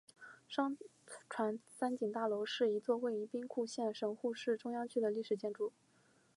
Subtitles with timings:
[0.49, 0.75] 商
[1.29, 5.73] 船三井大楼是一座位于兵库县神户市中央区的历史建筑。